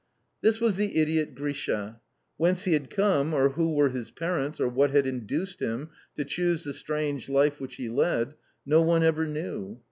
[0.41, 1.99] This was the idiot Grisha.
[2.35, 6.25] Whence he had come, or who were his parents, or what had induced him to
[6.25, 8.33] choose the strange life which he led,
[8.65, 9.79] no one ever knew.